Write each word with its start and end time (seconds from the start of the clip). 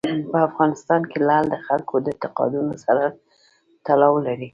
په 0.31 0.37
افغانستان 0.49 1.01
کې 1.09 1.17
لعل 1.27 1.45
د 1.49 1.55
خلکو 1.67 1.95
د 2.01 2.05
اعتقاداتو 2.13 2.75
سره 2.85 3.03
تړاو 3.85 4.15
لري. 4.27 4.49